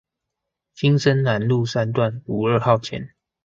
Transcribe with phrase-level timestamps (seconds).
[0.73, 3.13] 新生南路三段五二號前